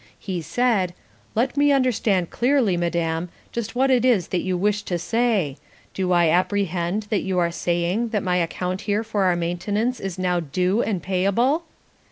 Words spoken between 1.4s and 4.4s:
me understand clearly, madame, just what it is